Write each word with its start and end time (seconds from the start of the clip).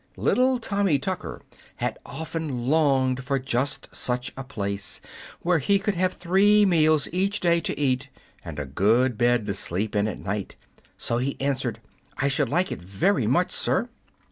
Little 0.17 0.57
Tommy 0.57 0.97
Tucker 0.97 1.43
had 1.75 1.99
often 2.07 2.65
longed 2.65 3.23
for 3.23 3.37
just 3.37 3.95
such 3.95 4.33
a 4.35 4.43
place, 4.43 4.99
where 5.41 5.59
he 5.59 5.77
could 5.77 5.93
have 5.93 6.13
three 6.13 6.65
meals 6.65 7.07
each 7.13 7.39
day 7.39 7.59
to 7.59 7.79
eat 7.79 8.09
and 8.43 8.57
a 8.57 8.65
good 8.65 9.15
bed 9.15 9.45
to 9.45 9.53
sleep 9.53 9.95
in 9.95 10.07
at 10.07 10.17
night, 10.17 10.55
so 10.97 11.19
he 11.19 11.39
answered, 11.39 11.81
"I 12.17 12.29
should 12.29 12.49
like 12.49 12.71
it 12.71 12.81
very 12.81 13.27
much, 13.27 13.51
sir." 13.51 13.89